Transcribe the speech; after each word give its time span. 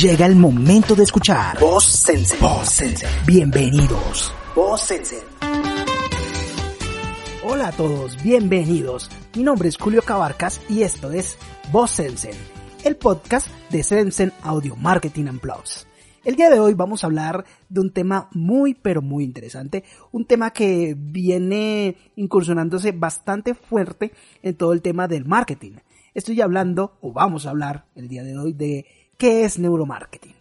Llega 0.00 0.26
el 0.26 0.36
momento 0.36 0.94
de 0.94 1.02
escuchar 1.02 1.58
Voz 1.58 1.82
Sense. 1.82 2.36
Voz 2.40 2.68
Sense. 2.68 3.04
Bienvenidos. 3.26 4.32
Voz 4.54 4.80
Sense. 4.82 5.16
Hola 7.44 7.66
a 7.66 7.72
todos, 7.72 8.22
bienvenidos. 8.22 9.10
Mi 9.34 9.42
nombre 9.42 9.68
es 9.68 9.76
Julio 9.76 10.02
Cabarcas 10.02 10.60
y 10.68 10.82
esto 10.82 11.10
es 11.10 11.36
Voz 11.72 11.90
Sense, 11.90 12.30
el 12.84 12.94
podcast 12.94 13.48
de 13.70 13.82
Sensen 13.82 14.32
Audio 14.42 14.76
Marketing 14.76 15.26
and 15.26 15.40
Plus. 15.40 15.88
El 16.24 16.36
día 16.36 16.48
de 16.48 16.60
hoy 16.60 16.74
vamos 16.74 17.02
a 17.02 17.08
hablar 17.08 17.44
de 17.68 17.80
un 17.80 17.92
tema 17.92 18.28
muy 18.30 18.74
pero 18.74 19.02
muy 19.02 19.24
interesante, 19.24 19.82
un 20.12 20.26
tema 20.26 20.52
que 20.52 20.94
viene 20.96 21.96
incursionándose 22.14 22.92
bastante 22.92 23.54
fuerte 23.54 24.12
en 24.44 24.54
todo 24.54 24.72
el 24.72 24.80
tema 24.80 25.08
del 25.08 25.24
marketing. 25.24 25.72
Estoy 26.14 26.40
hablando, 26.40 26.98
o 27.00 27.12
vamos 27.12 27.46
a 27.46 27.50
hablar 27.50 27.86
el 27.96 28.06
día 28.06 28.22
de 28.22 28.38
hoy, 28.38 28.52
de 28.52 28.86
qué 29.18 29.44
es 29.44 29.58
neuromarketing. 29.58 30.34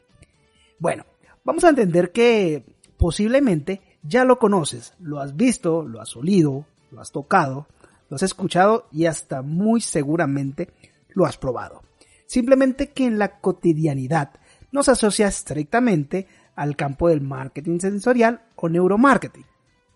Bueno, 0.80 1.06
vamos 1.44 1.64
a 1.64 1.70
entender 1.70 2.12
que 2.12 2.64
posiblemente 2.98 3.82
ya 4.04 4.24
lo 4.24 4.40
conoces, 4.40 4.94
lo 5.00 5.20
has 5.20 5.36
visto, 5.36 5.84
lo 5.84 6.00
has 6.00 6.16
olido, 6.16 6.66
lo 6.92 7.02
has 7.02 7.12
tocado, 7.12 7.68
lo 8.10 8.16
has 8.16 8.24
escuchado 8.24 8.88
y 8.92 9.06
hasta 9.06 9.42
muy 9.42 9.82
seguramente 9.82 10.70
lo 11.10 11.26
has 11.26 11.38
probado. 11.38 11.82
Simplemente 12.28 12.92
que 12.92 13.06
en 13.06 13.18
la 13.18 13.40
cotidianidad 13.40 14.32
nos 14.72 14.90
asocia 14.90 15.28
estrictamente 15.28 16.28
al 16.56 16.76
campo 16.76 17.10
del 17.10 17.22
marketing 17.22 17.80
sensorial 17.80 18.42
o 18.56 18.70
neuromarketing. 18.70 19.46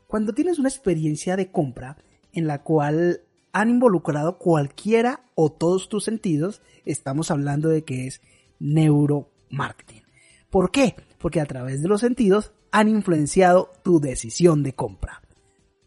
Cuando 0.07 0.34
tienes 0.34 0.59
una 0.59 0.70
experiencia 0.70 1.35
de 1.35 1.52
compra 1.52 1.98
en 2.34 2.48
la 2.48 2.63
cual 2.63 3.21
han 3.54 3.70
involucrado 3.70 4.38
cualquiera 4.38 5.23
o 5.35 5.52
todos 5.52 5.90
tus 5.90 6.04
sentidos, 6.04 6.62
estamos 6.85 7.32
hablando 7.32 7.70
de 7.70 7.84
que 7.84 8.07
es 8.07 8.21
neuromarketing. 8.61 10.03
¿Por 10.49 10.71
qué? 10.71 10.95
Porque 11.17 11.41
a 11.41 11.45
través 11.45 11.81
de 11.81 11.89
los 11.89 12.01
sentidos 12.01 12.53
han 12.71 12.87
influenciado 12.87 13.71
tu 13.84 13.99
decisión 13.99 14.63
de 14.63 14.73
compra. 14.73 15.21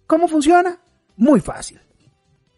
¿Cómo 0.06 0.28
funciona? 0.28 0.80
Muy 1.16 1.40
fácil. 1.40 1.80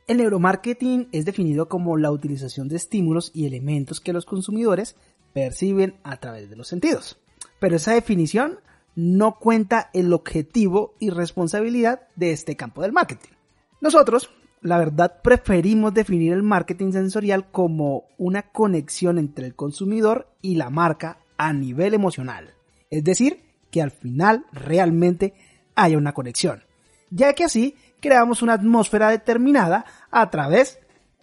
El 0.09 0.19
neuromarketing 0.19 1.09
es 1.13 1.25
definido 1.25 1.69
como 1.69 1.97
la 1.97 2.11
utilización 2.11 2.69
de 2.69 2.77
estímulos 2.77 3.31
y 3.35 3.47
elementos 3.47 4.01
que 4.01 4.13
los 4.13 4.25
consumidores 4.25 4.97
perciben 5.33 5.99
a 6.03 6.19
través 6.19 6.49
de 6.49 6.57
los 6.57 6.69
sentidos. 6.69 7.19
Pero 7.61 7.77
esa 7.77 7.93
definición 7.93 8.61
no 8.95 9.39
cuenta 9.39 9.91
el 9.93 10.13
objetivo 10.13 10.95
y 10.99 11.11
responsabilidad 11.11 12.09
de 12.17 12.31
este 12.31 12.57
campo 12.57 12.83
del 12.83 12.93
marketing. 12.93 13.35
Nosotros, 13.81 14.31
la 14.63 14.79
verdad, 14.79 15.21
preferimos 15.23 15.95
definir 15.95 16.33
el 16.33 16.43
marketing 16.43 16.93
sensorial 16.93 17.51
como 17.51 18.05
una 18.19 18.43
conexión 18.43 19.19
entre 19.19 19.47
el 19.47 19.55
consumidor 19.55 20.29
y 20.43 20.57
la 20.57 20.71
marca 20.71 21.19
a 21.37 21.53
nivel 21.53 21.95
emocional. 21.95 22.55
Es 22.91 23.05
decir, 23.05 23.41
que 23.71 23.83
al 23.83 23.91
final 23.91 24.47
realmente 24.53 25.35
haya 25.75 25.99
una 25.99 26.15
conexión, 26.15 26.63
ya 27.11 27.33
que 27.35 27.45
así 27.45 27.75
creamos 28.01 28.43
una 28.43 28.55
atmósfera 28.55 29.11
determinada 29.11 29.85
a 30.11 30.31
través 30.31 30.79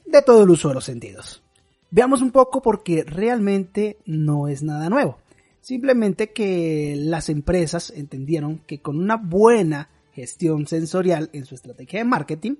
de 0.06 0.22
todo 0.22 0.44
el 0.44 0.50
uso 0.50 0.70
de 0.70 0.76
los 0.76 0.86
sentidos. 0.86 1.42
Veamos 1.90 2.22
un 2.22 2.32
poco 2.32 2.62
porque 2.62 3.04
realmente 3.04 3.98
no 4.06 4.48
es 4.48 4.64
nada 4.64 4.90
nuevo. 4.90 5.18
Simplemente 5.62 6.32
que 6.32 6.96
las 6.98 7.30
empresas 7.30 7.92
entendieron 7.96 8.60
que 8.60 8.82
con 8.82 8.98
una 8.98 9.16
buena 9.16 9.90
gestión 10.12 10.68
sensorial 10.68 11.30
en 11.34 11.46
su 11.46 11.56
estrategia 11.56 12.00
de 12.00 12.06
marketing, 12.06 12.56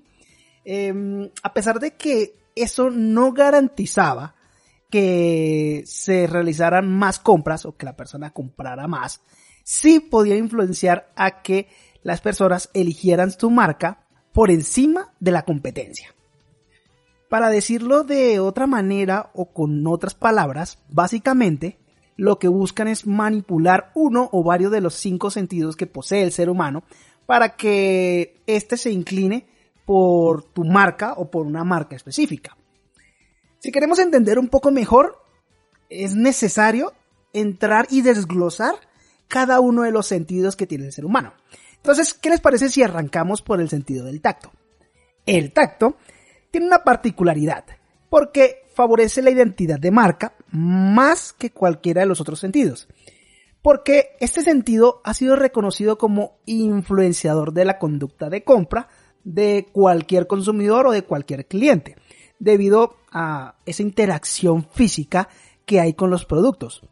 em, 0.64 1.30
a 1.42 1.52
pesar 1.52 1.78
de 1.80 1.92
que 1.92 2.36
eso 2.54 2.90
no 2.90 3.32
garantizaba 3.32 4.34
que 4.90 5.82
se 5.86 6.26
realizaran 6.26 6.88
más 6.88 7.18
compras 7.18 7.66
o 7.66 7.76
que 7.76 7.86
la 7.86 7.96
persona 7.96 8.30
comprara 8.30 8.86
más, 8.86 9.20
sí 9.64 9.98
podía 9.98 10.36
influenciar 10.36 11.10
a 11.16 11.42
que 11.42 11.68
las 12.02 12.20
personas 12.20 12.70
eligieran 12.74 13.32
su 13.32 13.50
marca 13.50 14.06
por 14.32 14.50
encima 14.50 15.12
de 15.20 15.32
la 15.32 15.42
competencia. 15.44 16.14
Para 17.28 17.48
decirlo 17.48 18.04
de 18.04 18.38
otra 18.38 18.66
manera 18.66 19.30
o 19.34 19.52
con 19.52 19.84
otras 19.86 20.14
palabras, 20.14 20.78
básicamente 20.88 21.78
lo 22.16 22.38
que 22.38 22.48
buscan 22.48 22.86
es 22.86 23.06
manipular 23.06 23.90
uno 23.94 24.28
o 24.30 24.44
varios 24.44 24.70
de 24.70 24.80
los 24.80 24.94
cinco 24.94 25.30
sentidos 25.30 25.74
que 25.74 25.86
posee 25.86 26.22
el 26.22 26.32
ser 26.32 26.48
humano 26.48 26.84
para 27.26 27.56
que 27.56 28.42
éste 28.46 28.76
se 28.76 28.92
incline 28.92 29.46
por 29.84 30.42
tu 30.42 30.64
marca 30.64 31.14
o 31.14 31.30
por 31.30 31.46
una 31.46 31.64
marca 31.64 31.96
específica. 31.96 32.56
Si 33.58 33.72
queremos 33.72 33.98
entender 33.98 34.38
un 34.38 34.48
poco 34.48 34.70
mejor, 34.70 35.22
es 35.88 36.14
necesario 36.14 36.92
entrar 37.32 37.86
y 37.90 38.02
desglosar 38.02 38.74
cada 39.28 39.60
uno 39.60 39.82
de 39.82 39.90
los 39.90 40.06
sentidos 40.06 40.56
que 40.56 40.66
tiene 40.66 40.86
el 40.86 40.92
ser 40.92 41.04
humano. 41.04 41.34
Entonces, 41.76 42.14
¿qué 42.14 42.30
les 42.30 42.40
parece 42.40 42.68
si 42.68 42.82
arrancamos 42.82 43.42
por 43.42 43.60
el 43.60 43.68
sentido 43.68 44.06
del 44.06 44.20
tacto? 44.20 44.52
El 45.26 45.52
tacto 45.52 45.96
tiene 46.50 46.66
una 46.66 46.84
particularidad, 46.84 47.64
porque 48.08 48.62
favorece 48.74 49.22
la 49.22 49.30
identidad 49.30 49.78
de 49.78 49.90
marca 49.90 50.34
más 50.50 51.32
que 51.32 51.50
cualquiera 51.50 52.02
de 52.02 52.06
los 52.06 52.20
otros 52.20 52.40
sentidos. 52.40 52.88
Porque 53.62 54.10
este 54.20 54.42
sentido 54.42 55.00
ha 55.04 55.14
sido 55.14 55.36
reconocido 55.36 55.96
como 55.96 56.36
influenciador 56.44 57.52
de 57.52 57.64
la 57.64 57.78
conducta 57.78 58.28
de 58.28 58.44
compra 58.44 58.88
de 59.24 59.68
cualquier 59.72 60.26
consumidor 60.26 60.86
o 60.86 60.92
de 60.92 61.02
cualquier 61.02 61.46
cliente, 61.46 61.96
debido 62.38 62.96
a 63.10 63.56
esa 63.66 63.82
interacción 63.82 64.68
física 64.70 65.28
que 65.66 65.80
hay 65.80 65.94
con 65.94 66.10
los 66.10 66.24
productos. 66.24 66.82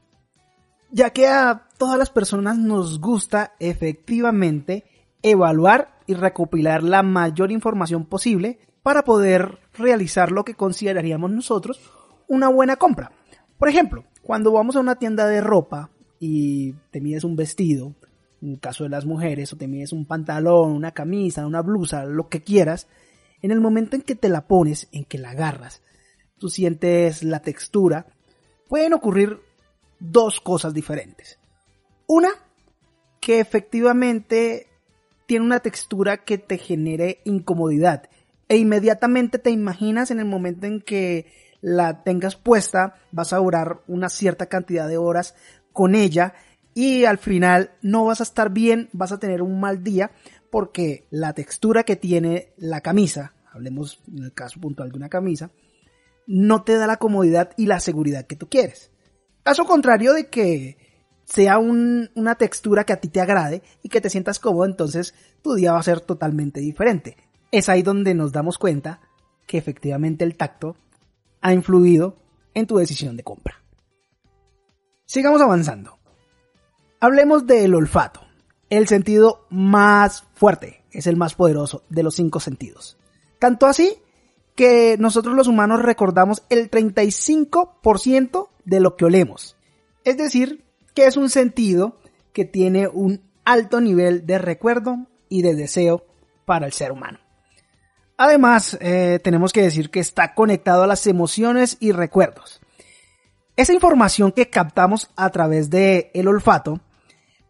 Ya 0.91 1.11
que 1.11 1.27
a 1.27 1.69
todas 1.79 1.99
las 1.99 2.11
personas 2.11 2.59
nos 2.59 3.01
gusta 3.01 3.55
efectivamente 3.59 4.85
evaluar 5.23 5.99
y 6.07 6.15
recopilar 6.15 6.83
la 6.83 7.03
mayor 7.03 7.53
información 7.53 8.05
posible 8.05 8.59
para 8.83 9.05
poder 9.05 9.59
realizar 9.75 10.33
lo 10.33 10.45
que 10.45 10.55
consideraríamos 10.55 11.31
nosotros 11.31 11.81
una 12.29 12.49
buena 12.49 12.77
compra. 12.77 13.13
Por 13.59 13.69
ejemplo, 13.69 14.05
cuando 14.23 14.53
vamos 14.53 14.77
a 14.77 14.81
una 14.81 14.97
tienda 14.97 15.27
de 15.27 15.41
ropa 15.41 15.91
y 16.19 16.73
te 16.91 17.01
mides 17.01 17.25
un 17.25 17.37
vestido, 17.37 17.95
en 18.43 18.51
el 18.51 18.61
caso 18.61 18.85
de 18.85 18.91
las 18.91 19.07
mujeres, 19.07 19.53
o 19.53 19.57
te 19.57 19.69
mides 19.69 19.93
un 19.93 20.05
pantalón, 20.05 20.73
una 20.73 20.93
camisa, 20.93 21.47
una 21.47 21.63
blusa, 21.63 22.05
lo 22.05 22.29
que 22.29 22.43
quieras, 22.43 22.89
en 23.41 23.53
el 23.53 23.61
momento 23.61 23.97
en 23.97 24.03
que 24.03 24.15
te 24.15 24.29
la 24.29 24.47
pones, 24.47 24.89
en 24.93 25.05
que 25.05 25.19
la 25.19 25.31
agarras, 25.31 25.83
tú 26.39 26.49
sientes 26.49 27.23
la 27.23 27.41
textura, 27.41 28.07
pueden 28.69 28.93
ocurrir 28.93 29.39
dos 30.01 30.41
cosas 30.41 30.75
diferentes. 30.75 31.39
Una, 32.07 32.31
que 33.21 33.39
efectivamente 33.39 34.67
tiene 35.27 35.45
una 35.45 35.61
textura 35.61 36.25
que 36.25 36.39
te 36.39 36.59
genere 36.59 37.21
incomodidad 37.25 38.09
e 38.49 38.57
inmediatamente 38.57 39.39
te 39.39 39.51
imaginas 39.51 40.11
en 40.11 40.19
el 40.19 40.27
momento 40.27 40.67
en 40.67 40.83
que 40.83 41.27
la 41.61 42.03
tengas 42.03 42.37
puesta, 42.37 42.97
vas 43.13 43.33
a 43.33 43.39
durar 43.39 43.83
una 43.87 44.09
cierta 44.09 44.47
cantidad 44.47 44.89
de 44.89 44.99
horas 44.99 45.35
con 45.73 45.95
ella 45.95 46.35
y 46.75 47.05
al 47.05 47.19
final 47.19 47.73
no 47.83 48.05
vas 48.05 48.21
a 48.21 48.25
estar 48.25 48.51
bien, 48.51 48.89
vas 48.93 49.13
a 49.13 49.19
tener 49.19 49.43
un 49.43 49.61
mal 49.61 49.83
día 49.83 50.11
porque 50.51 51.07
la 51.11 51.33
textura 51.33 51.85
que 51.85 51.97
tiene 51.97 52.53
la 52.57 52.81
camisa, 52.81 53.35
hablemos 53.53 54.01
en 54.09 54.25
el 54.25 54.33
caso 54.33 54.61
puntual 54.61 54.91
de 54.91 54.97
una 54.97 55.09
camisa, 55.09 55.51
no 56.27 56.63
te 56.63 56.77
da 56.77 56.87
la 56.87 56.99
comodidad 56.99 57.51
y 57.57 57.67
la 57.67 57.81
seguridad 57.81 58.27
que 58.27 58.37
tú 58.37 58.49
quieres. 58.49 58.91
Caso 59.43 59.65
contrario 59.65 60.13
de 60.13 60.29
que 60.29 60.79
sea 61.25 61.59
una 61.59 62.35
textura 62.37 62.85
que 62.85 62.93
a 62.93 63.01
ti 63.01 63.09
te 63.09 63.21
agrade 63.21 63.63
y 63.83 63.89
que 63.89 64.01
te 64.01 64.11
sientas 64.11 64.39
cómodo, 64.39 64.67
entonces 64.67 65.15
tu 65.43 65.55
día 65.55 65.73
va 65.73 65.81
a 65.81 65.85
ser 65.85 66.01
totalmente 66.01 66.61
diferente 66.61 67.17
es 67.53 67.69
ahí 67.69 67.83
donde 67.83 68.15
nos 68.15 68.33
damos 68.33 68.59
cuenta 68.59 69.01
que 69.47 69.59
efectivamente 69.59 70.25
el 70.25 70.37
tacto 70.37 70.75
ha 71.43 71.53
influido 71.53 72.17
en 72.55 72.67
tu 72.67 72.79
decisión 72.79 73.17
de 73.17 73.23
compra. 73.23 73.63
Sigamos 75.05 75.41
avanzando. 75.41 75.99
Hablemos 77.03 77.49
del 77.49 77.75
olfato, 77.75 78.21
el 78.71 78.87
sentido 78.87 79.49
más 79.51 80.23
fuerte, 80.35 80.85
es 80.93 81.09
el 81.09 81.17
más 81.17 81.35
poderoso 81.35 81.83
de 81.89 82.05
los 82.05 82.15
cinco 82.15 82.39
sentidos. 82.39 82.97
Tanto 83.41 83.67
así 83.67 83.97
que 84.55 84.95
nosotros 85.01 85.35
los 85.35 85.49
humanos 85.49 85.83
recordamos 85.83 86.45
el 86.49 86.71
35% 86.71 88.51
de 88.65 88.79
lo 88.79 88.95
que 88.97 89.05
olemos. 89.05 89.57
Es 90.05 90.17
decir, 90.17 90.65
que 90.95 91.07
es 91.07 91.17
un 91.17 91.29
sentido 91.29 91.99
que 92.33 92.45
tiene 92.45 92.87
un 92.87 93.21
alto 93.45 93.81
nivel 93.81 94.25
de 94.25 94.39
recuerdo 94.39 95.09
y 95.29 95.43
de 95.43 95.57
deseo 95.57 96.07
para 96.45 96.67
el 96.67 96.73
ser 96.73 96.93
humano. 96.93 97.19
Además, 98.17 98.79
eh, 98.81 99.19
tenemos 99.25 99.53
que 99.53 99.63
decir 99.63 99.91
que 99.91 99.99
está 99.99 100.35
conectado 100.35 100.85
a 100.85 100.87
las 100.87 101.05
emociones 101.09 101.79
y 101.81 101.91
recuerdos. 101.91 102.61
Esa 103.57 103.73
información 103.73 104.31
que 104.31 104.49
captamos 104.49 105.11
a 105.17 105.31
través 105.31 105.69
del 105.69 106.07
el 106.15 106.29
olfato 106.29 106.81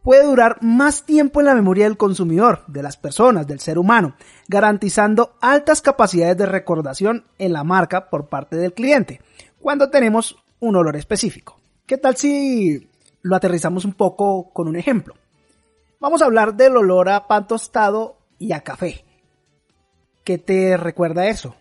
puede 0.03 0.25
durar 0.25 0.59
más 0.63 1.05
tiempo 1.05 1.41
en 1.41 1.47
la 1.47 1.55
memoria 1.55 1.85
del 1.85 1.97
consumidor, 1.97 2.65
de 2.67 2.83
las 2.83 2.97
personas, 2.97 3.47
del 3.47 3.61
ser 3.61 3.79
humano, 3.79 4.17
garantizando 4.49 5.37
altas 5.41 5.81
capacidades 5.81 6.37
de 6.37 6.47
recordación 6.47 7.25
en 7.39 7.53
la 7.53 7.65
marca 7.65 8.11
por 8.11 8.29
parte 8.29 8.57
del 8.57 8.75
cliente, 8.75 9.21
cuando 9.61 9.91
tenemos 9.91 10.37
un 10.61 10.77
olor 10.77 10.97
específico. 10.97 11.61
¿Qué 11.87 11.99
tal 11.99 12.17
si 12.17 12.89
lo 13.23 13.37
aterrizamos 13.37 13.85
un 13.85 13.93
poco 13.93 14.51
con 14.53 14.69
un 14.69 14.77
ejemplo? 14.77 15.15
Vamos 16.01 16.21
a 16.21 16.25
hablar 16.25 16.57
del 16.57 16.77
olor 16.77 17.09
a 17.09 17.29
pan 17.29 17.47
tostado 17.47 18.19
y 18.39 18.53
a 18.53 18.63
café. 18.63 19.05
¿Qué 20.25 20.39
te 20.39 20.77
recuerda 20.77 21.29
eso? 21.29 21.55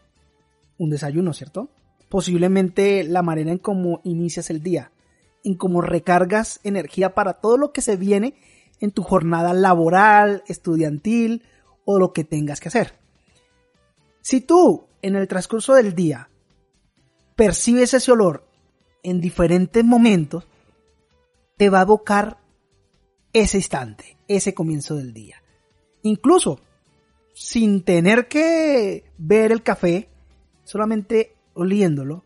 Un 0.77 0.89
desayuno, 0.89 1.33
¿cierto? 1.33 1.69
Posiblemente 2.09 3.03
la 3.03 3.21
manera 3.21 3.51
en 3.51 3.59
cómo 3.59 4.01
inicias 4.03 4.49
el 4.49 4.61
día, 4.61 4.90
en 5.43 5.55
cómo 5.55 5.81
recargas 5.81 6.59
energía 6.63 7.13
para 7.13 7.33
todo 7.33 7.57
lo 7.57 7.71
que 7.71 7.81
se 7.81 7.97
viene 7.97 8.35
en 8.79 8.91
tu 8.91 9.03
jornada 9.03 9.53
laboral, 9.53 10.43
estudiantil 10.47 11.43
o 11.85 11.99
lo 11.99 12.13
que 12.13 12.23
tengas 12.23 12.59
que 12.59 12.69
hacer. 12.69 12.93
Si 14.21 14.41
tú 14.41 14.87
en 15.01 15.15
el 15.15 15.27
transcurso 15.27 15.73
del 15.73 15.95
día 15.95 16.29
percibes 17.35 17.93
ese 17.93 18.11
olor 18.11 18.47
en 19.03 19.19
diferentes 19.19 19.83
momentos, 19.83 20.47
te 21.57 21.69
va 21.69 21.79
a 21.79 21.83
evocar 21.83 22.39
ese 23.33 23.57
instante, 23.57 24.17
ese 24.27 24.53
comienzo 24.53 24.95
del 24.95 25.13
día. 25.13 25.41
Incluso 26.03 26.59
sin 27.33 27.83
tener 27.83 28.27
que 28.27 29.05
ver 29.17 29.51
el 29.51 29.63
café, 29.63 30.09
solamente 30.63 31.35
oliéndolo, 31.53 32.23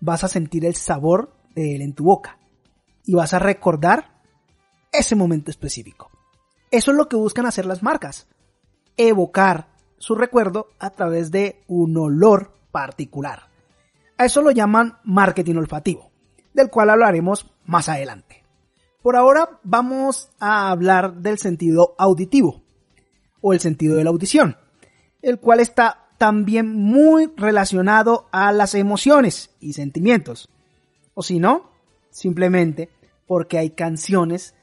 vas 0.00 0.24
a 0.24 0.28
sentir 0.28 0.64
el 0.64 0.74
sabor 0.74 1.34
de 1.54 1.76
él 1.76 1.82
en 1.82 1.94
tu 1.94 2.04
boca 2.04 2.38
y 3.04 3.14
vas 3.14 3.34
a 3.34 3.38
recordar 3.38 4.20
ese 4.92 5.16
momento 5.16 5.50
específico. 5.50 6.10
Eso 6.70 6.90
es 6.90 6.96
lo 6.96 7.08
que 7.08 7.16
buscan 7.16 7.46
hacer 7.46 7.66
las 7.66 7.82
marcas, 7.82 8.28
evocar 8.96 9.68
su 9.98 10.14
recuerdo 10.14 10.68
a 10.78 10.90
través 10.90 11.30
de 11.30 11.62
un 11.68 11.96
olor 11.96 12.52
particular. 12.70 13.48
A 14.18 14.24
eso 14.24 14.42
lo 14.42 14.50
llaman 14.50 14.98
marketing 15.04 15.56
olfativo, 15.56 16.10
del 16.54 16.70
cual 16.70 16.90
hablaremos 16.90 17.50
más 17.64 17.88
adelante. 17.88 18.42
Por 19.02 19.16
ahora 19.16 19.60
vamos 19.64 20.30
a 20.38 20.70
hablar 20.70 21.14
del 21.14 21.38
sentido 21.38 21.94
auditivo 21.98 22.62
o 23.40 23.52
el 23.52 23.60
sentido 23.60 23.96
de 23.96 24.04
la 24.04 24.10
audición, 24.10 24.56
el 25.22 25.40
cual 25.40 25.60
está 25.60 26.08
también 26.18 26.72
muy 26.72 27.32
relacionado 27.36 28.28
a 28.30 28.52
las 28.52 28.74
emociones 28.74 29.50
y 29.58 29.72
sentimientos. 29.72 30.48
O 31.14 31.22
si 31.22 31.38
no, 31.38 31.70
simplemente 32.10 32.88
porque 33.26 33.58
hay 33.58 33.70
canciones 33.70 34.54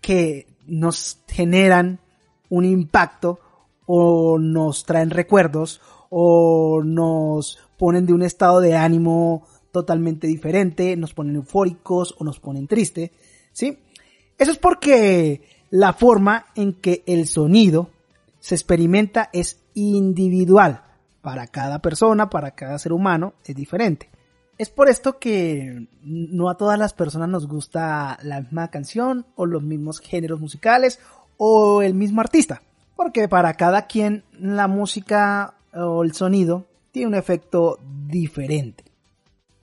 que 0.00 0.46
nos 0.66 1.18
generan 1.28 2.00
un 2.48 2.64
impacto 2.64 3.40
o 3.86 4.38
nos 4.38 4.84
traen 4.84 5.10
recuerdos 5.10 5.80
o 6.10 6.82
nos 6.84 7.58
ponen 7.78 8.06
de 8.06 8.12
un 8.12 8.22
estado 8.22 8.60
de 8.60 8.76
ánimo 8.76 9.46
totalmente 9.72 10.26
diferente, 10.26 10.96
nos 10.96 11.14
ponen 11.14 11.36
eufóricos 11.36 12.14
o 12.18 12.24
nos 12.24 12.38
ponen 12.38 12.66
tristes, 12.66 13.10
¿sí? 13.52 13.78
Eso 14.38 14.50
es 14.52 14.58
porque 14.58 15.42
la 15.70 15.94
forma 15.94 16.46
en 16.54 16.74
que 16.74 17.02
el 17.06 17.26
sonido 17.26 17.88
se 18.40 18.54
experimenta 18.54 19.30
es 19.32 19.60
individual. 19.74 20.82
Para 21.22 21.46
cada 21.46 21.78
persona, 21.78 22.28
para 22.28 22.50
cada 22.50 22.78
ser 22.78 22.92
humano, 22.92 23.34
es 23.44 23.54
diferente. 23.54 24.10
Es 24.62 24.70
por 24.70 24.88
esto 24.88 25.18
que 25.18 25.88
no 26.04 26.48
a 26.48 26.56
todas 26.56 26.78
las 26.78 26.92
personas 26.92 27.28
nos 27.28 27.48
gusta 27.48 28.16
la 28.22 28.42
misma 28.42 28.70
canción 28.70 29.26
o 29.34 29.44
los 29.44 29.60
mismos 29.64 29.98
géneros 29.98 30.38
musicales 30.38 31.00
o 31.36 31.82
el 31.82 31.94
mismo 31.94 32.20
artista. 32.20 32.62
Porque 32.94 33.26
para 33.26 33.54
cada 33.54 33.88
quien 33.88 34.22
la 34.38 34.68
música 34.68 35.54
o 35.74 36.04
el 36.04 36.14
sonido 36.14 36.68
tiene 36.92 37.08
un 37.08 37.14
efecto 37.16 37.80
diferente. 38.06 38.84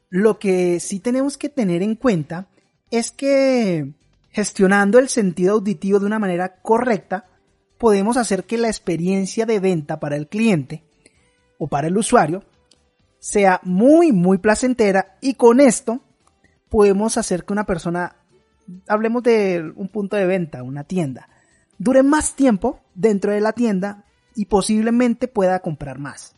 Lo 0.09 0.37
que 0.37 0.81
sí 0.81 0.99
tenemos 0.99 1.37
que 1.37 1.47
tener 1.47 1.81
en 1.81 1.95
cuenta 1.95 2.49
es 2.91 3.11
que 3.11 3.93
gestionando 4.31 4.99
el 4.99 5.07
sentido 5.07 5.53
auditivo 5.53 5.99
de 5.99 6.07
una 6.07 6.19
manera 6.19 6.57
correcta, 6.61 7.25
podemos 7.77 8.17
hacer 8.17 8.43
que 8.43 8.57
la 8.57 8.67
experiencia 8.67 9.45
de 9.45 9.61
venta 9.61 10.01
para 10.01 10.17
el 10.17 10.27
cliente 10.27 10.83
o 11.57 11.67
para 11.67 11.87
el 11.87 11.97
usuario 11.97 12.43
sea 13.19 13.59
muy, 13.63 14.11
muy 14.11 14.37
placentera 14.37 15.17
y 15.21 15.33
con 15.33 15.59
esto 15.59 15.99
podemos 16.69 17.17
hacer 17.17 17.45
que 17.45 17.53
una 17.53 17.65
persona, 17.65 18.15
hablemos 18.87 19.23
de 19.23 19.71
un 19.75 19.89
punto 19.89 20.15
de 20.15 20.25
venta, 20.25 20.63
una 20.63 20.83
tienda, 20.83 21.29
dure 21.77 22.03
más 22.03 22.35
tiempo 22.35 22.79
dentro 22.93 23.31
de 23.31 23.41
la 23.41 23.53
tienda 23.53 24.05
y 24.35 24.45
posiblemente 24.45 25.27
pueda 25.27 25.59
comprar 25.59 25.99
más. 25.99 26.35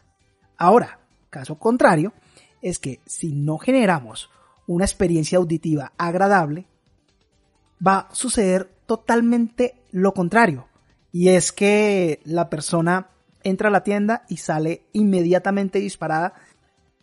Ahora, 0.58 1.00
caso 1.30 1.58
contrario, 1.60 2.14
es 2.62 2.80
que 2.80 3.00
si 3.06 3.34
no 3.34 3.58
generamos 3.58 4.30
una 4.68 4.86
experiencia 4.86 5.38
auditiva 5.38 5.92
agradable, 5.98 6.68
va 7.86 8.00
a 8.00 8.16
suceder 8.16 8.70
totalmente 8.86 9.82
lo 9.92 10.14
contrario. 10.14 10.68
Y 11.12 11.30
es 11.30 11.52
que 11.52 12.22
la 12.24 12.50
persona 12.50 13.10
entra 13.44 13.70
a 13.70 13.72
la 13.72 13.84
tienda 13.84 14.24
y 14.30 14.38
sale 14.38 14.84
inmediatamente 14.94 15.80
disparada 15.80 16.34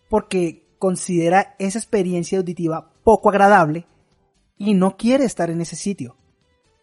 porque 0.09 0.67
considera 0.79 1.55
esa 1.59 1.79
experiencia 1.79 2.39
auditiva 2.39 2.93
poco 3.05 3.29
agradable 3.29 3.87
y 4.57 4.75
no 4.75 4.97
quiere 4.97 5.25
estar 5.25 5.51
en 5.51 5.61
ese 5.61 5.77
sitio. 5.77 6.17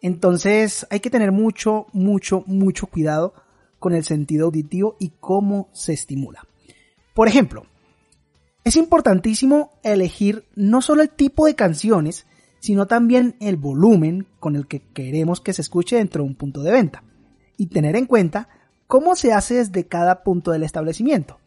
Entonces 0.00 0.86
hay 0.90 1.00
que 1.00 1.10
tener 1.10 1.32
mucho, 1.32 1.86
mucho, 1.92 2.44
mucho 2.46 2.86
cuidado 2.86 3.34
con 3.78 3.94
el 3.94 4.04
sentido 4.04 4.46
auditivo 4.46 4.96
y 4.98 5.12
cómo 5.20 5.68
se 5.72 5.92
estimula. 5.92 6.46
Por 7.14 7.28
ejemplo, 7.28 7.66
es 8.64 8.76
importantísimo 8.76 9.72
elegir 9.82 10.44
no 10.54 10.82
solo 10.82 11.02
el 11.02 11.10
tipo 11.10 11.46
de 11.46 11.54
canciones, 11.54 12.26
sino 12.58 12.86
también 12.86 13.36
el 13.40 13.56
volumen 13.56 14.26
con 14.40 14.56
el 14.56 14.66
que 14.66 14.80
queremos 14.80 15.40
que 15.40 15.52
se 15.52 15.62
escuche 15.62 15.96
dentro 15.96 16.22
de 16.22 16.28
un 16.28 16.34
punto 16.34 16.62
de 16.62 16.72
venta 16.72 17.04
y 17.56 17.66
tener 17.66 17.96
en 17.96 18.06
cuenta 18.06 18.48
cómo 18.86 19.14
se 19.16 19.32
hace 19.32 19.54
desde 19.54 19.86
cada 19.86 20.22
punto 20.22 20.50
del 20.50 20.62
establecimiento. 20.62 21.38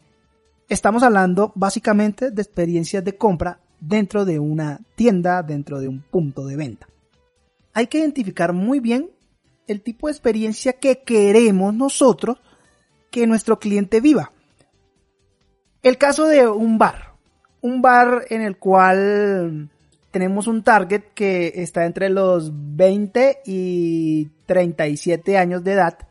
Estamos 0.70 1.02
hablando 1.02 1.52
básicamente 1.56 2.30
de 2.30 2.44
experiencias 2.44 3.04
de 3.04 3.18
compra 3.18 3.60
dentro 3.80 4.24
de 4.24 4.38
una 4.38 4.80
tienda, 4.94 5.42
dentro 5.42 5.80
de 5.80 5.88
un 5.88 6.02
punto 6.02 6.46
de 6.46 6.56
venta. 6.56 6.88
Hay 7.74 7.88
que 7.88 7.98
identificar 7.98 8.54
muy 8.54 8.80
bien 8.80 9.10
el 9.66 9.82
tipo 9.82 10.06
de 10.06 10.14
experiencia 10.14 10.74
que 10.74 11.02
queremos 11.02 11.74
nosotros 11.74 12.38
que 13.10 13.26
nuestro 13.26 13.58
cliente 13.58 14.00
viva. 14.00 14.32
El 15.82 15.98
caso 15.98 16.28
de 16.28 16.48
un 16.48 16.78
bar. 16.78 17.14
Un 17.62 17.82
bar 17.82 18.26
en 18.30 18.44
el 18.44 18.58
cual 18.58 19.72
tenemos 20.12 20.46
un 20.46 20.62
target 20.62 21.02
que 21.16 21.52
está 21.56 21.86
entre 21.86 22.10
los 22.10 22.52
20 22.54 23.40
y 23.44 24.30
37 24.46 25.36
años 25.36 25.64
de 25.64 25.72
edad. 25.72 26.09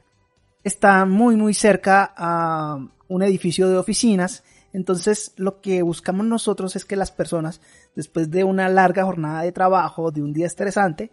Está 0.68 1.06
muy 1.06 1.34
muy 1.34 1.54
cerca 1.54 2.12
a 2.14 2.78
un 3.08 3.22
edificio 3.22 3.70
de 3.70 3.78
oficinas. 3.78 4.44
Entonces 4.74 5.32
lo 5.36 5.62
que 5.62 5.80
buscamos 5.80 6.26
nosotros 6.26 6.76
es 6.76 6.84
que 6.84 6.94
las 6.94 7.10
personas, 7.10 7.62
después 7.96 8.30
de 8.30 8.44
una 8.44 8.68
larga 8.68 9.06
jornada 9.06 9.40
de 9.40 9.52
trabajo, 9.52 10.10
de 10.10 10.22
un 10.22 10.34
día 10.34 10.44
estresante, 10.44 11.10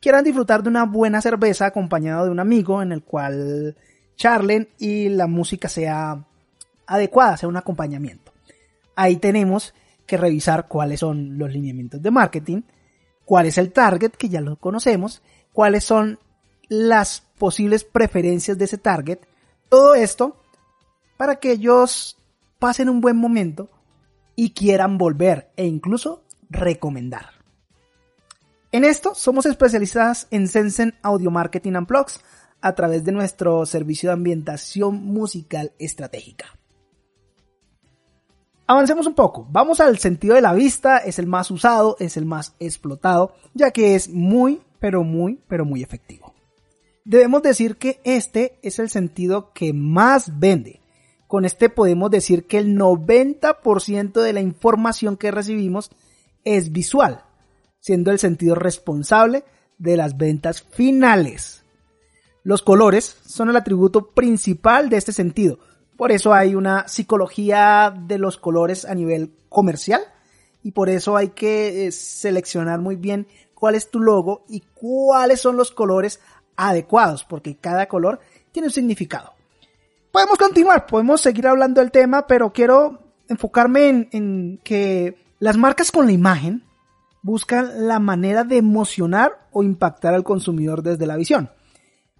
quieran 0.00 0.24
disfrutar 0.24 0.64
de 0.64 0.70
una 0.70 0.86
buena 0.86 1.20
cerveza 1.20 1.66
acompañado 1.66 2.24
de 2.24 2.32
un 2.32 2.40
amigo 2.40 2.82
en 2.82 2.90
el 2.90 3.04
cual 3.04 3.76
charlen 4.16 4.68
y 4.80 5.08
la 5.08 5.28
música 5.28 5.68
sea 5.68 6.24
adecuada, 6.84 7.36
sea 7.36 7.48
un 7.48 7.58
acompañamiento. 7.58 8.32
Ahí 8.96 9.18
tenemos 9.18 9.72
que 10.04 10.16
revisar 10.16 10.66
cuáles 10.66 10.98
son 10.98 11.38
los 11.38 11.52
lineamientos 11.52 12.02
de 12.02 12.10
marketing, 12.10 12.62
cuál 13.24 13.46
es 13.46 13.56
el 13.56 13.70
target, 13.70 14.10
que 14.10 14.28
ya 14.28 14.40
lo 14.40 14.56
conocemos, 14.56 15.22
cuáles 15.52 15.84
son 15.84 16.18
las 16.70 17.20
posibles 17.36 17.84
preferencias 17.84 18.56
de 18.56 18.64
ese 18.64 18.78
target, 18.78 19.18
todo 19.68 19.94
esto 19.94 20.40
para 21.18 21.36
que 21.36 21.52
ellos 21.52 22.16
pasen 22.58 22.88
un 22.88 23.02
buen 23.02 23.16
momento 23.16 23.68
y 24.36 24.52
quieran 24.52 24.96
volver 24.96 25.50
e 25.56 25.66
incluso 25.66 26.22
recomendar. 26.48 27.26
En 28.72 28.84
esto 28.84 29.14
somos 29.14 29.46
especialistas 29.46 30.28
en 30.30 30.46
Sensen 30.46 30.94
Audio 31.02 31.30
Marketing 31.30 31.74
and 31.74 31.88
Blogs 31.88 32.20
a 32.60 32.74
través 32.74 33.04
de 33.04 33.12
nuestro 33.12 33.66
servicio 33.66 34.10
de 34.10 34.14
ambientación 34.14 34.94
musical 35.04 35.72
estratégica. 35.78 36.46
Avancemos 38.68 39.08
un 39.08 39.14
poco. 39.14 39.48
Vamos 39.50 39.80
al 39.80 39.98
sentido 39.98 40.36
de 40.36 40.42
la 40.42 40.54
vista. 40.54 40.98
Es 40.98 41.18
el 41.18 41.26
más 41.26 41.50
usado, 41.50 41.96
es 41.98 42.16
el 42.16 42.26
más 42.26 42.54
explotado, 42.60 43.34
ya 43.54 43.72
que 43.72 43.96
es 43.96 44.08
muy, 44.08 44.62
pero 44.78 45.02
muy, 45.02 45.40
pero 45.48 45.64
muy 45.64 45.82
efectivo. 45.82 46.32
Debemos 47.04 47.42
decir 47.42 47.76
que 47.76 48.00
este 48.04 48.58
es 48.62 48.78
el 48.78 48.90
sentido 48.90 49.52
que 49.52 49.72
más 49.72 50.38
vende. 50.38 50.80
Con 51.26 51.44
este 51.44 51.68
podemos 51.68 52.10
decir 52.10 52.46
que 52.46 52.58
el 52.58 52.76
90% 52.76 54.20
de 54.20 54.32
la 54.32 54.40
información 54.40 55.16
que 55.16 55.30
recibimos 55.30 55.90
es 56.44 56.72
visual, 56.72 57.24
siendo 57.78 58.10
el 58.10 58.18
sentido 58.18 58.54
responsable 58.54 59.44
de 59.78 59.96
las 59.96 60.16
ventas 60.16 60.62
finales. 60.62 61.64
Los 62.42 62.62
colores 62.62 63.16
son 63.26 63.50
el 63.50 63.56
atributo 63.56 64.10
principal 64.10 64.88
de 64.88 64.96
este 64.96 65.12
sentido, 65.12 65.58
por 66.00 66.12
eso 66.12 66.32
hay 66.32 66.54
una 66.54 66.88
psicología 66.88 67.94
de 67.94 68.16
los 68.16 68.38
colores 68.38 68.86
a 68.86 68.94
nivel 68.94 69.34
comercial 69.50 70.00
y 70.62 70.70
por 70.70 70.88
eso 70.88 71.14
hay 71.14 71.28
que 71.28 71.86
eh, 71.86 71.92
seleccionar 71.92 72.80
muy 72.80 72.96
bien 72.96 73.26
cuál 73.54 73.74
es 73.74 73.90
tu 73.90 74.00
logo 74.00 74.46
y 74.48 74.60
cuáles 74.72 75.42
son 75.42 75.58
los 75.58 75.70
colores 75.70 76.20
adecuados, 76.68 77.24
porque 77.24 77.56
cada 77.56 77.86
color 77.86 78.20
tiene 78.52 78.68
un 78.68 78.72
significado. 78.72 79.32
Podemos 80.12 80.38
continuar, 80.38 80.86
podemos 80.86 81.20
seguir 81.20 81.46
hablando 81.46 81.80
del 81.80 81.90
tema, 81.90 82.26
pero 82.26 82.52
quiero 82.52 83.00
enfocarme 83.28 83.88
en, 83.88 84.08
en 84.12 84.60
que 84.62 85.16
las 85.38 85.56
marcas 85.56 85.90
con 85.90 86.06
la 86.06 86.12
imagen 86.12 86.64
buscan 87.22 87.86
la 87.86 87.98
manera 87.98 88.44
de 88.44 88.56
emocionar 88.56 89.46
o 89.52 89.62
impactar 89.62 90.14
al 90.14 90.24
consumidor 90.24 90.82
desde 90.82 91.06
la 91.06 91.16
visión. 91.16 91.50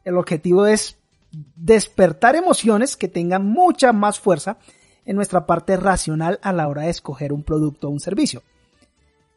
El 0.04 0.16
objetivo 0.16 0.66
es 0.66 0.96
despertar 1.32 2.36
emociones 2.36 2.96
que 2.96 3.08
tengan 3.08 3.46
mucha 3.46 3.92
más 3.92 4.18
fuerza 4.18 4.58
en 5.04 5.16
nuestra 5.16 5.46
parte 5.46 5.76
racional 5.76 6.38
a 6.42 6.52
la 6.52 6.68
hora 6.68 6.82
de 6.82 6.90
escoger 6.90 7.32
un 7.32 7.42
producto 7.42 7.88
o 7.88 7.90
un 7.90 8.00
servicio. 8.00 8.42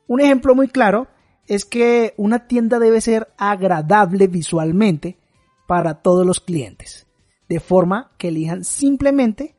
Un 0.08 0.22
ejemplo 0.22 0.56
muy 0.56 0.68
claro 0.68 1.08
es 1.48 1.66
que 1.66 2.14
una 2.18 2.48
tienda 2.48 2.80
debe 2.80 3.02
ser 3.02 3.34
agradable 3.38 4.28
visualmente 4.28 5.18
para 5.68 5.96
todos 6.02 6.26
los 6.26 6.40
clientes, 6.40 7.08
de 7.50 7.60
forma 7.60 8.12
que 8.18 8.30
elijan 8.30 8.64
simplemente 8.64 9.56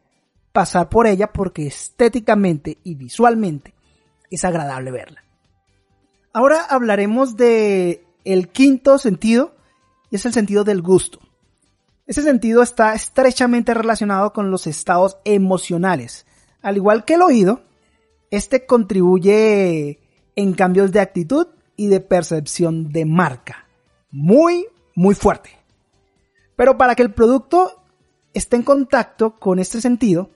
pasar 0.52 0.88
por 0.88 1.06
ella 1.06 1.32
porque 1.32 1.66
estéticamente 1.66 2.78
y 2.84 2.94
visualmente 2.94 3.74
es 4.30 4.44
agradable 4.44 4.90
verla. 4.90 5.24
Ahora 6.32 6.64
hablaremos 6.64 7.36
de 7.36 8.04
el 8.24 8.48
quinto 8.48 8.98
sentido 8.98 9.54
y 10.10 10.16
es 10.16 10.26
el 10.26 10.32
sentido 10.32 10.64
del 10.64 10.82
gusto. 10.82 11.20
Ese 12.06 12.22
sentido 12.22 12.62
está 12.62 12.94
estrechamente 12.94 13.72
relacionado 13.72 14.32
con 14.32 14.50
los 14.50 14.66
estados 14.66 15.18
emocionales. 15.24 16.26
Al 16.60 16.76
igual 16.76 17.04
que 17.04 17.14
el 17.14 17.22
oído, 17.22 17.62
este 18.30 18.66
contribuye 18.66 20.00
en 20.36 20.52
cambios 20.54 20.92
de 20.92 21.00
actitud 21.00 21.46
y 21.76 21.88
de 21.88 22.00
percepción 22.00 22.92
de 22.92 23.04
marca. 23.04 23.66
Muy, 24.10 24.66
muy 24.94 25.14
fuerte. 25.14 25.50
Pero 26.56 26.78
para 26.78 26.94
que 26.94 27.02
el 27.02 27.12
producto 27.12 27.82
esté 28.32 28.56
en 28.56 28.62
contacto 28.62 29.38
con 29.38 29.58
este 29.58 29.80
sentido, 29.80 30.30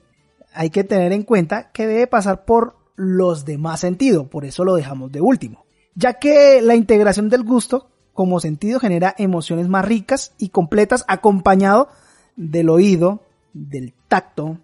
hay 0.53 0.69
que 0.69 0.83
tener 0.83 1.13
en 1.13 1.23
cuenta 1.23 1.71
que 1.71 1.87
debe 1.87 2.07
pasar 2.07 2.45
por 2.45 2.75
los 2.95 3.45
demás 3.45 3.79
sentidos, 3.79 4.27
por 4.27 4.43
eso 4.43 4.65
lo 4.65 4.75
dejamos 4.75 5.11
de 5.11 5.21
último. 5.21 5.65
Ya 5.95 6.15
que 6.15 6.61
la 6.61 6.75
integración 6.75 7.29
del 7.29 7.43
gusto 7.43 7.89
como 8.13 8.41
sentido 8.41 8.81
genera 8.81 9.15
emociones 9.17 9.69
más 9.69 9.85
ricas 9.85 10.33
y 10.37 10.49
completas 10.49 11.05
acompañado 11.07 11.87
del 12.35 12.69
oído, 12.69 13.23
del 13.53 13.93
tacto, 14.09 14.59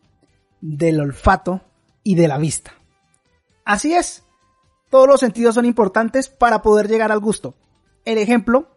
del 0.59 0.99
olfato 0.99 1.61
y 2.03 2.15
de 2.15 2.27
la 2.27 2.37
vista. 2.37 2.73
Así 3.63 3.93
es, 3.93 4.24
todos 4.89 5.07
los 5.07 5.19
sentidos 5.19 5.55
son 5.55 5.65
importantes 5.65 6.29
para 6.29 6.61
poder 6.61 6.87
llegar 6.87 7.11
al 7.11 7.19
gusto. 7.19 7.55
El 8.05 8.17
ejemplo 8.17 8.67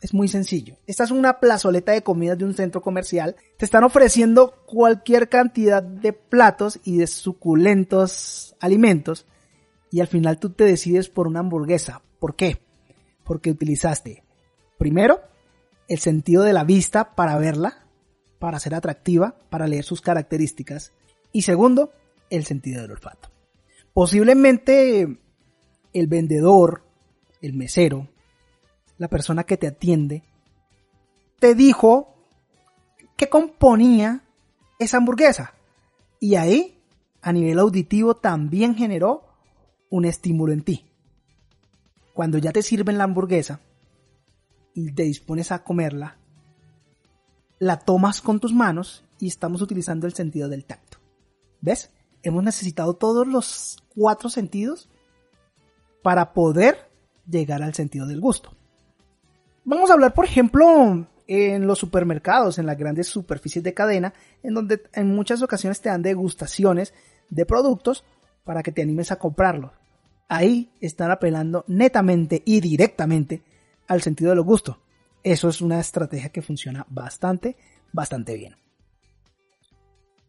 es 0.00 0.14
muy 0.14 0.28
sencillo. 0.28 0.76
Esta 0.86 1.04
es 1.04 1.10
una 1.10 1.40
plazoleta 1.40 1.92
de 1.92 2.02
comidas 2.02 2.38
de 2.38 2.44
un 2.44 2.54
centro 2.54 2.80
comercial. 2.80 3.36
Te 3.56 3.64
están 3.64 3.84
ofreciendo 3.84 4.54
cualquier 4.66 5.28
cantidad 5.28 5.82
de 5.82 6.12
platos 6.12 6.80
y 6.84 6.98
de 6.98 7.06
suculentos 7.06 8.56
alimentos 8.60 9.26
y 9.90 10.00
al 10.00 10.06
final 10.06 10.38
tú 10.38 10.50
te 10.50 10.64
decides 10.64 11.08
por 11.08 11.26
una 11.26 11.40
hamburguesa. 11.40 12.02
¿Por 12.18 12.36
qué? 12.36 12.60
Porque 13.24 13.50
utilizaste 13.50 14.22
Primero, 14.78 15.20
el 15.88 15.98
sentido 15.98 16.44
de 16.44 16.52
la 16.52 16.62
vista 16.62 17.16
para 17.16 17.36
verla, 17.36 17.84
para 18.38 18.60
ser 18.60 18.76
atractiva, 18.76 19.34
para 19.50 19.66
leer 19.66 19.84
sus 19.84 20.00
características. 20.00 20.92
Y 21.32 21.42
segundo, 21.42 21.92
el 22.30 22.44
sentido 22.44 22.82
del 22.82 22.92
olfato. 22.92 23.28
Posiblemente 23.92 25.18
el 25.98 26.06
vendedor, 26.06 26.82
el 27.40 27.54
mesero, 27.54 28.08
la 28.98 29.08
persona 29.08 29.44
que 29.44 29.56
te 29.56 29.66
atiende, 29.66 30.22
te 31.38 31.54
dijo 31.54 32.14
qué 33.16 33.28
componía 33.28 34.24
esa 34.78 34.96
hamburguesa. 34.96 35.54
Y 36.20 36.34
ahí, 36.34 36.82
a 37.22 37.32
nivel 37.32 37.58
auditivo, 37.58 38.14
también 38.14 38.74
generó 38.74 39.24
un 39.90 40.04
estímulo 40.04 40.52
en 40.52 40.62
ti. 40.62 40.84
Cuando 42.12 42.38
ya 42.38 42.52
te 42.52 42.62
sirven 42.62 42.98
la 42.98 43.04
hamburguesa, 43.04 43.60
y 44.78 44.92
te 44.92 45.02
dispones 45.02 45.50
a 45.50 45.64
comerla, 45.64 46.18
la 47.58 47.80
tomas 47.80 48.20
con 48.20 48.38
tus 48.38 48.52
manos 48.52 49.04
y 49.18 49.26
estamos 49.26 49.60
utilizando 49.60 50.06
el 50.06 50.14
sentido 50.14 50.48
del 50.48 50.64
tacto. 50.64 50.98
¿Ves? 51.60 51.90
Hemos 52.22 52.44
necesitado 52.44 52.94
todos 52.94 53.26
los 53.26 53.82
cuatro 53.88 54.30
sentidos 54.30 54.88
para 56.02 56.32
poder 56.32 56.88
llegar 57.28 57.62
al 57.62 57.74
sentido 57.74 58.06
del 58.06 58.20
gusto. 58.20 58.52
Vamos 59.64 59.90
a 59.90 59.94
hablar, 59.94 60.14
por 60.14 60.24
ejemplo, 60.24 61.06
en 61.26 61.66
los 61.66 61.78
supermercados, 61.78 62.58
en 62.58 62.66
las 62.66 62.78
grandes 62.78 63.06
superficies 63.06 63.62
de 63.62 63.74
cadena, 63.74 64.14
en 64.42 64.54
donde 64.54 64.82
en 64.94 65.14
muchas 65.14 65.42
ocasiones 65.42 65.80
te 65.80 65.90
dan 65.90 66.02
degustaciones 66.02 66.94
de 67.28 67.44
productos 67.44 68.04
para 68.44 68.62
que 68.62 68.72
te 68.72 68.82
animes 68.82 69.12
a 69.12 69.18
comprarlos. 69.18 69.72
Ahí 70.28 70.70
están 70.80 71.10
apelando 71.10 71.64
netamente 71.68 72.42
y 72.44 72.60
directamente 72.60 73.42
al 73.86 74.02
sentido 74.02 74.30
de 74.30 74.36
los 74.36 74.46
gustos. 74.46 74.76
Eso 75.22 75.48
es 75.48 75.60
una 75.60 75.80
estrategia 75.80 76.30
que 76.30 76.42
funciona 76.42 76.86
bastante, 76.88 77.56
bastante 77.92 78.34
bien. 78.34 78.56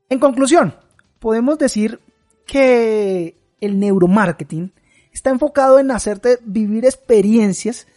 En 0.09 0.19
conclusión, 0.19 0.75
podemos 1.19 1.57
decir 1.57 1.99
que 2.45 3.37
el 3.61 3.79
neuromarketing 3.79 4.73
está 5.11 5.29
enfocado 5.29 5.79
en 5.79 5.91
hacerte 5.91 6.39
vivir 6.43 6.85
experiencias 6.85 7.87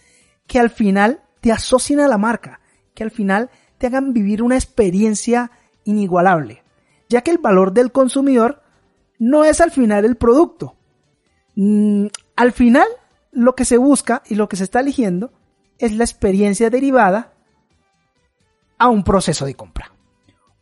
que 0.47 0.59
al 0.59 0.71
final 0.71 1.23
te 1.41 1.53
asocien 1.53 2.01
a 2.01 2.09
la 2.09 2.19
marca, 2.19 2.61
que 2.95 3.03
al 3.03 3.11
final 3.11 3.51
te 3.79 3.87
hagan 3.87 4.13
vivir 4.13 4.43
una 4.43 4.57
experiencia 4.57 5.51
inigualable, 5.85 6.63
ya 7.09 7.23
que 7.23 7.31
el 7.31 7.39
valor 7.39 7.73
del 7.73 7.93
consumidor 7.93 8.63
no 9.19 9.45
es 9.45 9.61
al 9.61 9.71
final 9.71 10.05
el 10.05 10.17
producto. 10.17 10.77
Mm, 11.55 12.07
al 12.37 12.53
final, 12.53 12.87
lo 13.31 13.55
que 13.55 13.65
se 13.65 13.77
busca 13.77 14.23
y 14.29 14.35
lo 14.35 14.49
que 14.49 14.57
se 14.57 14.65
está 14.65 14.81
eligiendo 14.81 15.33
es 15.79 15.93
la 15.93 16.05
experiencia 16.05 16.71
derivada 16.71 17.33
a 18.79 18.89
un 18.89 19.05
proceso 19.05 19.47
de 19.47 19.55
compra. 19.55 19.93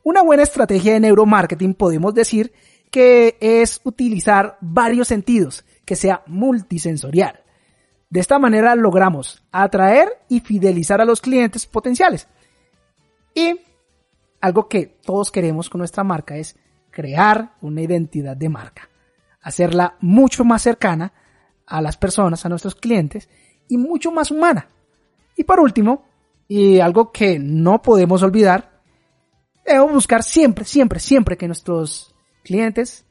Una 0.02 0.22
buena 0.22 0.42
estrategia 0.42 0.94
de 0.94 1.00
neuromarketing 1.00 1.74
podemos 1.74 2.14
decir 2.14 2.52
que 2.90 3.36
es 3.40 3.80
utilizar 3.84 4.56
varios 4.60 5.08
sentidos, 5.08 5.64
que 5.90 5.96
sea 5.96 6.22
multisensorial. 6.28 7.42
De 8.10 8.20
esta 8.20 8.38
manera 8.38 8.76
logramos 8.76 9.42
atraer 9.50 10.08
y 10.28 10.38
fidelizar 10.38 11.00
a 11.00 11.04
los 11.04 11.20
clientes 11.20 11.66
potenciales. 11.66 12.28
Y 13.34 13.58
algo 14.40 14.68
que 14.68 14.86
todos 14.86 15.32
queremos 15.32 15.68
con 15.68 15.80
nuestra 15.80 16.04
marca 16.04 16.36
es 16.36 16.56
crear 16.92 17.56
una 17.60 17.82
identidad 17.82 18.36
de 18.36 18.48
marca, 18.48 18.88
hacerla 19.42 19.96
mucho 19.98 20.44
más 20.44 20.62
cercana 20.62 21.12
a 21.66 21.82
las 21.82 21.96
personas, 21.96 22.46
a 22.46 22.48
nuestros 22.48 22.76
clientes 22.76 23.28
y 23.66 23.76
mucho 23.76 24.12
más 24.12 24.30
humana. 24.30 24.68
Y 25.36 25.42
por 25.42 25.58
último, 25.58 26.04
y 26.46 26.78
algo 26.78 27.10
que 27.10 27.40
no 27.40 27.82
podemos 27.82 28.22
olvidar, 28.22 28.80
debemos 29.66 29.92
buscar 29.92 30.22
siempre, 30.22 30.64
siempre, 30.64 31.00
siempre 31.00 31.36
que 31.36 31.48
nuestros 31.48 32.14
clientes 32.44 33.04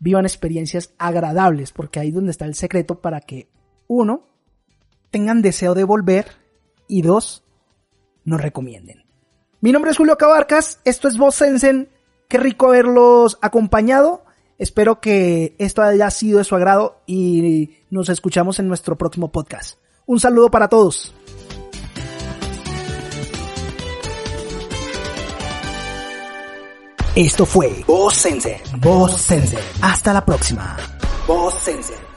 vivan 0.00 0.24
experiencias 0.24 0.92
agradables, 0.98 1.70
porque 1.70 2.00
ahí 2.00 2.08
es 2.08 2.14
donde 2.14 2.32
está 2.32 2.46
el 2.46 2.54
secreto 2.54 3.00
para 3.00 3.20
que, 3.20 3.48
uno, 3.86 4.26
tengan 5.10 5.42
deseo 5.42 5.74
de 5.74 5.84
volver 5.84 6.26
y 6.88 7.02
dos, 7.02 7.44
nos 8.24 8.40
recomienden. 8.40 9.04
Mi 9.60 9.72
nombre 9.72 9.90
es 9.90 9.98
Julio 9.98 10.16
Cabarcas, 10.16 10.80
esto 10.84 11.06
es 11.06 11.18
Voz 11.18 11.36
Sensen, 11.36 11.90
qué 12.28 12.38
rico 12.38 12.68
haberlos 12.68 13.38
acompañado, 13.42 14.24
espero 14.58 15.00
que 15.00 15.54
esto 15.58 15.82
haya 15.82 16.10
sido 16.10 16.38
de 16.38 16.44
su 16.44 16.56
agrado 16.56 17.02
y 17.06 17.76
nos 17.90 18.08
escuchamos 18.08 18.58
en 18.58 18.68
nuestro 18.68 18.96
próximo 18.96 19.30
podcast. 19.30 19.78
Un 20.06 20.18
saludo 20.18 20.50
para 20.50 20.68
todos. 20.68 21.14
Esto 27.14 27.44
fue 27.44 27.82
Voz 27.88 28.14
Sensei. 28.14 28.60
Voz 28.78 29.20
Sensei. 29.20 29.58
Hasta 29.82 30.12
la 30.12 30.24
próxima. 30.24 30.76
Voz 31.26 31.54
Sensei. 31.54 32.09